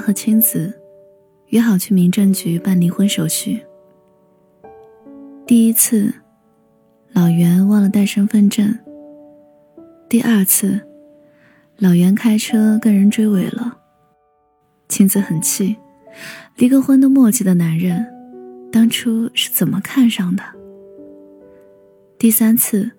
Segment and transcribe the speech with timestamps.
[0.00, 0.72] 和青子
[1.48, 3.60] 约好去民政局办离婚手续。
[5.46, 6.12] 第一次，
[7.12, 8.76] 老袁忘了带身份证。
[10.08, 10.80] 第二次，
[11.76, 13.78] 老袁开车跟人追尾了。
[14.88, 15.76] 青子很气，
[16.56, 18.06] 离个婚都磨叽的男人，
[18.72, 20.42] 当初是怎么看上的？
[22.18, 22.90] 第三次，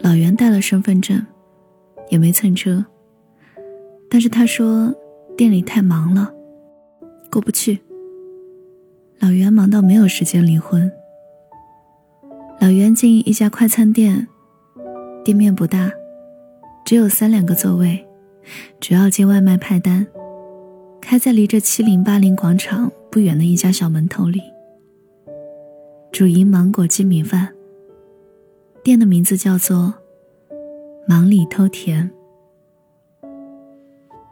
[0.00, 1.24] 老袁带了身份证，
[2.08, 2.84] 也没蹭车。
[4.08, 4.94] 但是他说
[5.36, 6.32] 店里太忙了，
[7.30, 7.80] 过不去。
[9.18, 10.90] 老袁忙到没有时间离婚。
[12.60, 14.28] 老袁经营一家快餐店，
[15.24, 15.90] 店面不大，
[16.84, 18.06] 只有三两个座位，
[18.78, 20.06] 主要接外卖派单，
[21.00, 24.40] 开在离这七零八零广场不远的一家小门头里。
[26.12, 27.48] 主营芒果鸡米饭，
[28.84, 29.94] 店的名字叫做
[31.08, 32.10] “忙里偷甜”。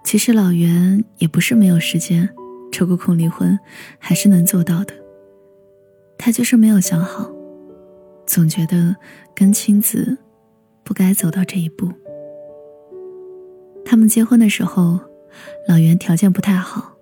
[0.04, 2.28] 其实老袁也不是没有时间，
[2.72, 3.58] 抽个空离婚，
[3.98, 4.94] 还是能做到的。
[6.18, 7.30] 他就是没有想好。
[8.26, 8.94] 总觉得
[9.34, 10.16] 跟青子
[10.84, 11.90] 不该走到这一步。
[13.84, 15.00] 他们结婚的时候，
[15.66, 16.92] 老袁条件不太好，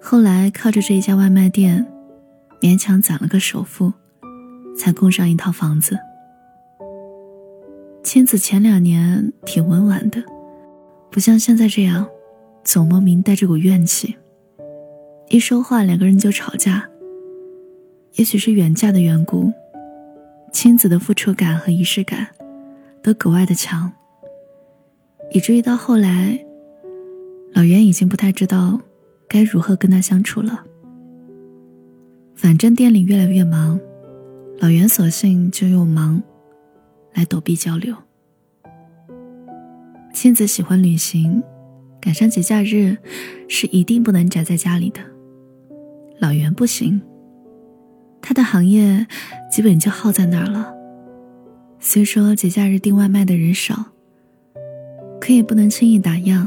[0.00, 1.86] 后来靠着这一家外卖店，
[2.60, 3.92] 勉强攒了个首付，
[4.76, 5.98] 才供上一套房子。
[8.04, 10.22] 青子前两年挺温婉的，
[11.12, 12.08] 不像现在这样，
[12.64, 14.16] 总莫名带着股怨气，
[15.28, 16.88] 一说话两个人就吵架。
[18.14, 19.52] 也许是远嫁的缘故。
[20.50, 22.28] 亲子的付出感和仪式感
[23.02, 23.92] 都格外的强，
[25.32, 26.42] 以至于到后来，
[27.52, 28.80] 老袁已经不太知道
[29.28, 30.64] 该如何跟他相处了。
[32.34, 33.78] 反正店里越来越忙，
[34.60, 36.22] 老袁索性就用忙
[37.12, 37.94] 来躲避交流。
[40.12, 41.42] 亲子喜欢旅行，
[42.00, 42.96] 赶上节假日
[43.48, 45.00] 是一定不能宅在家里的，
[46.20, 47.00] 老袁不行。
[48.20, 49.06] 他的行业
[49.50, 50.72] 基本就耗在那儿了。
[51.80, 53.86] 虽说节假日订外卖的人少，
[55.20, 56.46] 可也不能轻易打烊，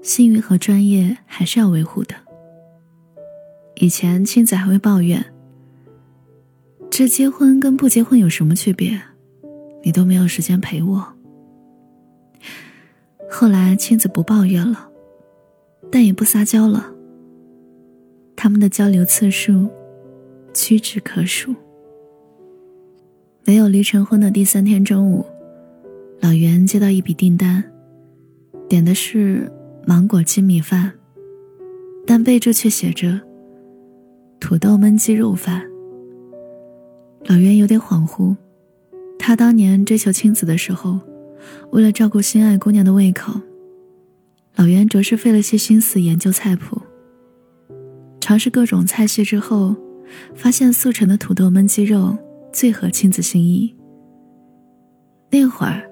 [0.00, 2.14] 信誉和专业还是要维护的。
[3.74, 5.22] 以前青子还会抱怨
[6.88, 8.98] ：“这结婚跟不结婚有什么区别？
[9.82, 11.12] 你都没有时间陪我。”
[13.34, 14.90] 后来青子不抱怨了，
[15.90, 16.92] 但也不撒娇了。
[18.36, 19.68] 他们的交流次数。
[20.54, 21.54] 屈指可数。
[23.46, 25.24] 没有离成婚的第三天中午，
[26.20, 27.64] 老袁接到一笔订单，
[28.68, 29.50] 点的是
[29.86, 30.92] 芒果鸡米饭，
[32.06, 33.18] 但备注却写着
[34.38, 35.62] 土豆焖鸡肉饭。
[37.24, 38.36] 老袁有点恍惚，
[39.18, 41.00] 他当年追求青子的时候，
[41.70, 43.40] 为了照顾心爱姑娘的胃口，
[44.56, 46.80] 老袁着实费了些心思研究菜谱，
[48.20, 49.76] 尝试各种菜系之后。
[50.34, 52.14] 发现速成的土豆焖鸡肉
[52.52, 53.74] 最合亲子心意。
[55.30, 55.88] 那会儿，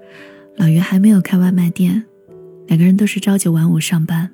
[0.59, 2.05] 老袁还没有开外卖店，
[2.67, 4.31] 两个人都是朝九晚五上班。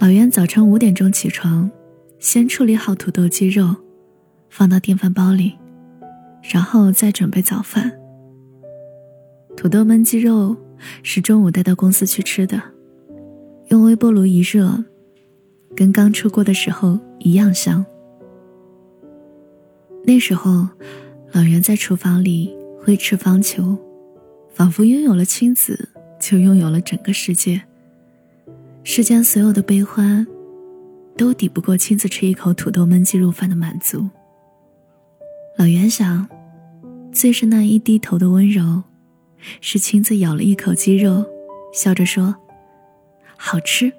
[0.00, 1.70] 老袁早晨五点钟起床，
[2.18, 3.76] 先处理好土豆鸡肉，
[4.48, 5.52] 放到电饭煲里，
[6.50, 7.99] 然后再准备早饭。
[9.56, 10.56] 土豆焖鸡肉
[11.02, 12.62] 是中午带到公司去吃的，
[13.68, 14.82] 用微波炉一热，
[15.76, 17.84] 跟刚出锅的时候一样香。
[20.04, 20.66] 那时候，
[21.32, 23.76] 老袁在厨房里挥斥方遒，
[24.54, 25.88] 仿佛拥有了亲子，
[26.18, 27.60] 就拥有了整个世界。
[28.82, 30.26] 世间所有的悲欢，
[31.18, 34.08] 都抵不过亲自吃一口土豆焖鸡肉饭的满足。
[35.58, 36.26] 老袁想，
[37.12, 38.82] 最是那一低头的温柔，
[39.60, 41.24] 是亲自咬了一口鸡肉，
[41.72, 42.36] 笑着说
[43.36, 43.92] ：“好吃。”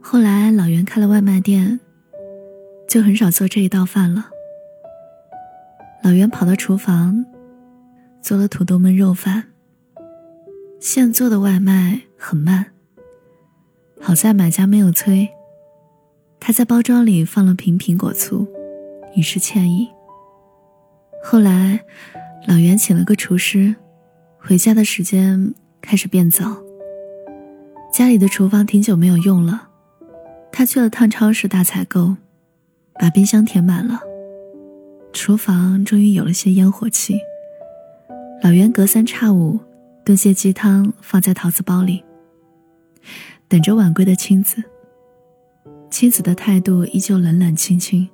[0.00, 1.80] 后来，老袁开了外卖店。
[2.88, 4.26] 就很少做这一道饭了。
[6.02, 7.24] 老袁跑到厨房，
[8.20, 9.44] 做了土豆焖肉饭。
[10.78, 12.66] 现做的外卖很慢，
[13.98, 15.26] 好在买家没有催。
[16.38, 18.46] 他在包装里放了瓶苹果醋，
[19.14, 19.88] 以示歉意。
[21.24, 21.82] 后来，
[22.46, 23.74] 老袁请了个厨师，
[24.38, 26.56] 回家的时间开始变早。
[27.92, 29.68] 家里的厨房挺久没有用了，
[30.50, 32.16] 他去了趟超市大采购。
[33.00, 34.00] 把冰箱填满了，
[35.14, 37.18] 厨房终于有了些烟火气。
[38.42, 39.58] 老袁隔三差五
[40.04, 42.04] 炖些鸡汤放在陶瓷包里，
[43.48, 44.62] 等着晚归的亲子。
[45.90, 48.08] 妻子的态度依旧冷冷清清，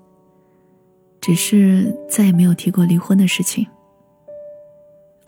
[1.21, 3.67] 只是再也没有提过离婚的事情。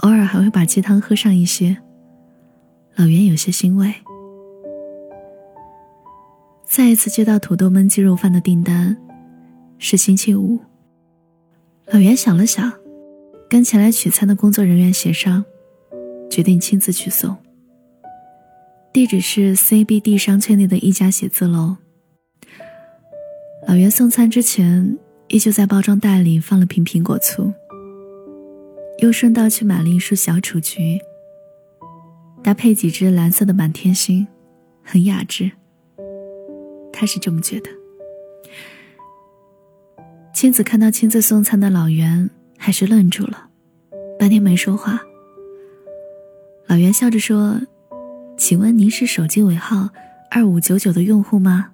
[0.01, 1.77] 偶尔还会把鸡汤喝上一些，
[2.97, 3.93] 老袁有些欣慰。
[6.65, 8.97] 再一次接到土豆焖鸡肉饭的订单，
[9.79, 10.59] 是星期五。
[11.87, 12.73] 老袁想了想，
[13.49, 15.45] 跟前来取餐的工作人员协商，
[16.31, 17.37] 决定亲自去送。
[18.93, 21.77] 地址是 CBD 商圈内的一家写字楼。
[23.67, 24.99] 老袁送餐之前，
[25.29, 27.53] 依旧在包装袋里放了瓶苹果醋，
[29.01, 31.01] 又顺道去买了一束小雏菊，
[32.43, 34.27] 搭配几只蓝色的满天星，
[34.83, 35.51] 很雅致。
[36.93, 37.71] 他是这么觉得。
[40.35, 43.49] 亲子看到亲自送餐的老袁，还是愣住了，
[44.19, 45.01] 半天没说话。
[46.67, 47.61] 老袁笑着说。
[48.37, 49.91] 请问您是手机尾号
[50.31, 51.73] 二五九九的用户吗？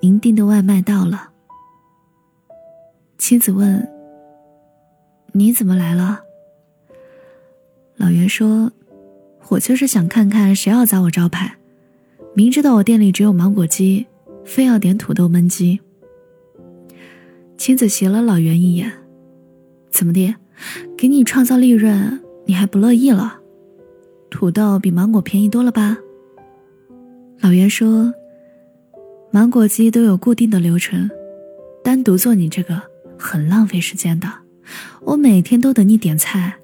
[0.00, 1.30] 您订的外卖到了。
[3.18, 3.88] 妻子问
[5.30, 6.22] ：“你怎么来了？”
[7.96, 8.70] 老袁说
[9.48, 11.56] ：“我就是想看看谁要砸我招牌，
[12.34, 14.06] 明知道我店里只有芒果鸡，
[14.44, 15.80] 非要点土豆焖鸡。”
[17.56, 18.92] 妻子斜了老袁一眼
[19.90, 20.34] ：“怎么的？
[20.96, 23.40] 给你创造利润，你还不乐意了？”
[24.30, 25.96] 土豆比芒果便宜多了吧？
[27.40, 28.12] 老袁说
[29.32, 31.08] ：“芒果鸡都有固定的流程，
[31.82, 32.80] 单独做你这个
[33.18, 34.28] 很浪费时间的。
[35.02, 36.54] 我每天都等你点菜，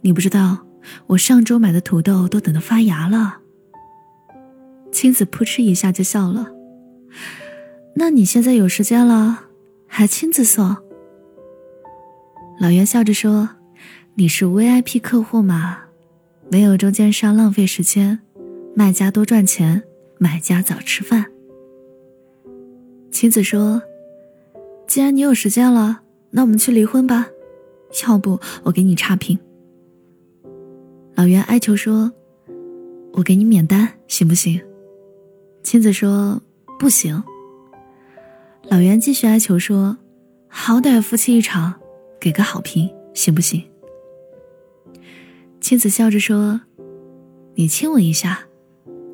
[0.00, 0.66] 你不知道，
[1.08, 3.38] 我上周买的土豆都等得发芽了。”
[4.92, 6.50] 青子扑哧一下就笑了
[7.96, 9.44] ：“那你现在有时间了，
[9.86, 10.76] 还亲自送？”
[12.60, 13.50] 老袁笑着说
[14.16, 15.84] ：“你是 VIP 客户嘛。”
[16.50, 18.18] 没有中间商浪费时间，
[18.74, 19.84] 卖家多赚钱，
[20.18, 21.26] 买家早吃饭。
[23.12, 23.80] 妻子说
[24.88, 27.28] ：“既然你有时间了，那我们去离婚吧，
[28.04, 29.38] 要不我给你差评。”
[31.20, 32.10] 老袁哀求说
[33.12, 34.58] ：“我给你免单，行不行？”
[35.62, 36.40] 妻子说
[36.80, 37.22] ：“不行。”
[38.70, 39.98] 老袁继续哀求说
[40.48, 41.74] ：“好歹夫妻一场，
[42.18, 43.62] 给个好评，行不行？”
[45.60, 46.62] 妻子笑着说
[47.54, 48.44] ：“你亲我一下，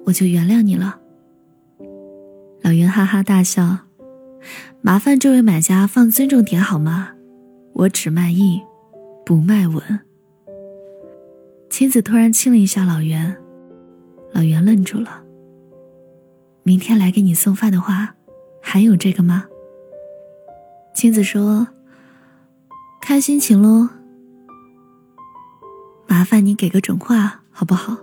[0.05, 1.01] 我就原谅你了。”
[2.63, 3.79] 老袁哈哈大笑
[4.81, 7.15] ：“麻烦这位买家放尊重点好吗？
[7.73, 8.61] 我只卖艺，
[9.25, 9.83] 不卖吻。”
[11.77, 13.37] 妻子突然亲了一下老袁，
[14.33, 15.23] 老袁愣住了。
[16.63, 18.17] 明天来给你送饭的话，
[18.63, 19.45] 还有这个吗？
[20.95, 21.69] 妻子说
[22.99, 23.91] ：“看心情喽。”
[26.09, 27.99] 麻烦你给个准话好不好？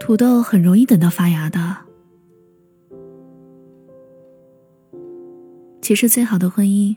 [0.00, 1.76] 土豆很容易等到发芽的。
[5.82, 6.96] 其实最好的婚姻，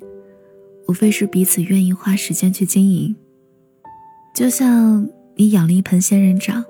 [0.88, 3.14] 无非是彼此愿意花时间去经营。
[4.34, 5.06] 就像
[5.42, 6.64] 你养了一盆仙人掌，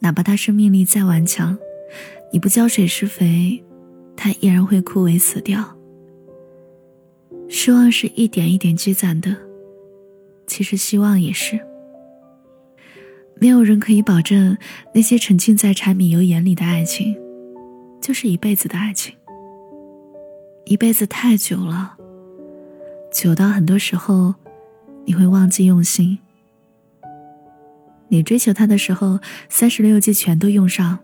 [0.00, 1.56] 哪怕它生命力再顽强，
[2.30, 3.64] 你不浇水施肥，
[4.14, 5.64] 它依然会枯萎死掉。
[7.48, 9.34] 失望是一点一点积攒的，
[10.46, 11.58] 其实希望也是。
[13.36, 14.58] 没有人可以保证
[14.94, 17.16] 那些沉浸在柴米油盐里的爱情，
[17.98, 19.14] 就是一辈子的爱情。
[20.66, 21.96] 一辈子太久了，
[23.10, 24.34] 久到很多时候，
[25.06, 26.18] 你会忘记用心。
[28.10, 30.98] 你追求他的时候，三十六计全都用上。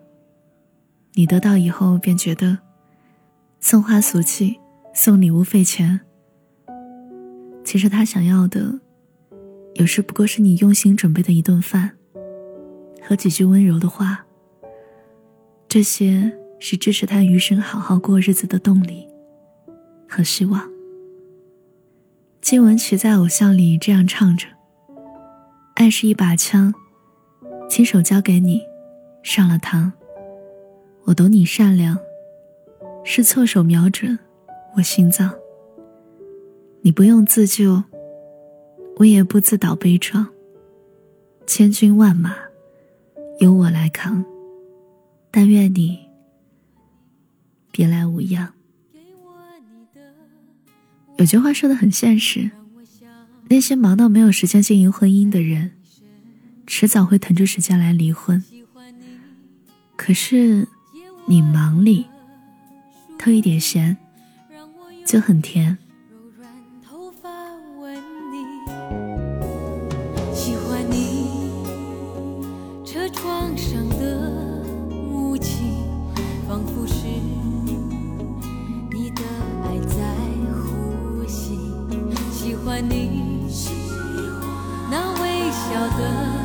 [1.14, 2.58] 你得到以后，便觉得
[3.60, 4.60] 送花俗气，
[4.92, 6.00] 送礼物费钱。
[7.64, 8.80] 其实他想要的，
[9.75, 11.92] 有时不过是你用心准备的一顿饭。
[13.02, 14.26] 和几句温柔的话，
[15.68, 19.06] 这些是支持他余生好好过日子的动力
[20.08, 20.68] 和希望。
[22.40, 24.48] 金玟岐在《偶像》里这样唱着
[25.76, 26.75] ：“爱是一把枪，
[27.68, 28.62] 亲手交给你，
[29.23, 29.92] 上了膛。
[31.04, 31.99] 我懂你善良，
[33.04, 34.18] 是错手瞄准
[34.76, 35.32] 我心脏。
[36.82, 37.82] 你不用自救，
[38.96, 40.26] 我也不自导悲壮。
[41.46, 42.35] 千军万马。”
[43.38, 44.25] 由我来扛，
[45.30, 46.08] 但愿你
[47.70, 48.50] 别来无恙。
[51.18, 52.50] 有句话说的很现实，
[53.50, 55.73] 那些忙到没有时间经营婚姻的人，
[56.66, 58.42] 迟早会腾出时间来离婚。
[59.96, 60.66] 可是
[61.26, 62.06] 你忙里
[63.18, 63.96] 偷一点闲，
[65.04, 65.78] 就很甜。
[70.35, 71.28] 喜欢你
[72.85, 74.76] 车窗上的
[75.11, 75.64] 雾气，
[76.46, 77.06] 仿佛是。
[78.92, 79.23] 你的
[79.64, 79.96] 爱在
[80.52, 81.58] 呼吸。
[82.30, 83.99] 喜欢你喜欢
[84.90, 86.36] 那微笑的。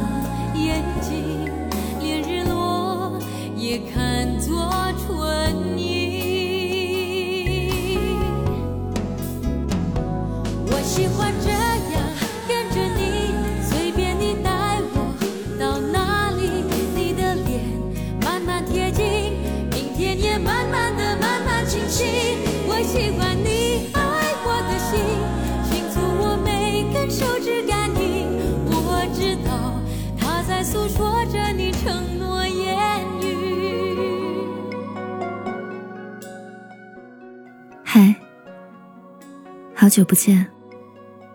[39.82, 40.46] 好久不见，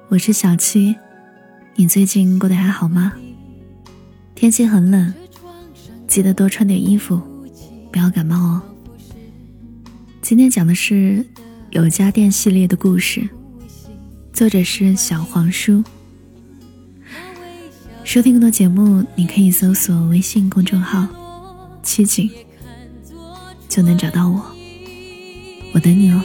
[0.06, 0.94] 我是小七，
[1.74, 3.12] 你最近过得还好吗？
[4.36, 5.12] 天气很冷，
[6.06, 7.20] 记得多穿点衣服，
[7.90, 8.62] 不要感冒哦。
[10.22, 11.26] 今天讲的是
[11.70, 13.28] 有家电系列的故事，
[14.32, 15.82] 作者是小黄书。
[18.04, 21.04] 收听更多节目，你可以搜索微信公众号
[21.82, 22.30] “七景”，
[23.68, 24.40] 就能找到我。
[25.72, 26.22] 我等你哦。